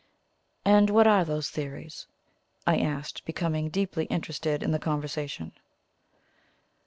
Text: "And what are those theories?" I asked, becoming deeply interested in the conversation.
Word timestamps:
"And 0.65 0.89
what 0.89 1.05
are 1.05 1.23
those 1.23 1.51
theories?" 1.51 2.07
I 2.65 2.77
asked, 2.79 3.23
becoming 3.23 3.69
deeply 3.69 4.05
interested 4.05 4.63
in 4.63 4.71
the 4.71 4.79
conversation. 4.79 5.51